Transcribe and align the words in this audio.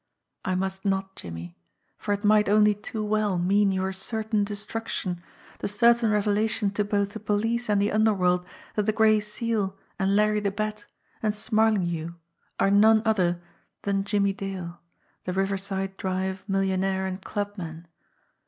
I 0.43 0.55
must 0.55 0.83
not, 0.83 1.15
Jimmie; 1.15 1.55
for 1.99 2.11
it 2.11 2.23
might 2.23 2.49
only 2.49 2.73
too 2.73 3.05
well 3.05 3.37
mean 3.37 3.71
your 3.71 3.93
certain 3.93 4.43
destruction, 4.43 5.21
the 5.59 5.67
certain 5.67 6.09
revela 6.09 6.49
tion 6.49 6.71
to 6.71 6.83
both 6.83 7.11
the 7.11 7.19
police 7.19 7.69
and 7.69 7.79
the 7.79 7.91
underworld 7.91 8.43
that 8.73 8.87
the 8.87 8.93
Gray 8.93 9.19
Seal 9.19 9.77
and 9.99 10.15
Larry 10.15 10.39
the 10.39 10.49
Bat 10.49 10.85
and 11.21 11.35
Smarlinghue 11.35 12.15
are 12.59 12.71
none 12.71 13.03
other 13.05 13.41
than 13.83 14.03
Jimmie 14.03 14.33
Dale, 14.33 14.79
the 15.25 15.33
Riverside 15.33 15.97
Drive 15.97 16.43
millionaire 16.47 17.05
and 17.05 17.21
clubman. 17.23 17.85